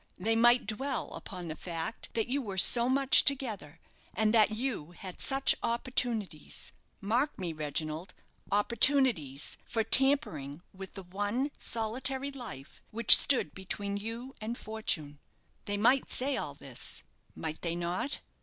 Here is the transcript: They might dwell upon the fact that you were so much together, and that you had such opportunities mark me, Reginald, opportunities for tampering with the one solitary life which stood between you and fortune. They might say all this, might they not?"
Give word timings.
They 0.17 0.35
might 0.35 0.65
dwell 0.65 1.13
upon 1.13 1.47
the 1.47 1.55
fact 1.55 2.09
that 2.15 2.27
you 2.27 2.41
were 2.41 2.57
so 2.57 2.89
much 2.89 3.23
together, 3.23 3.79
and 4.15 4.33
that 4.33 4.49
you 4.49 4.93
had 4.93 5.21
such 5.21 5.53
opportunities 5.61 6.71
mark 7.01 7.37
me, 7.37 7.53
Reginald, 7.53 8.15
opportunities 8.51 9.57
for 9.67 9.83
tampering 9.83 10.63
with 10.73 10.95
the 10.95 11.03
one 11.03 11.51
solitary 11.55 12.31
life 12.31 12.81
which 12.89 13.15
stood 13.15 13.53
between 13.53 13.95
you 13.95 14.33
and 14.41 14.57
fortune. 14.57 15.19
They 15.65 15.77
might 15.77 16.09
say 16.09 16.35
all 16.35 16.55
this, 16.55 17.03
might 17.35 17.61
they 17.61 17.75
not?" 17.75 18.21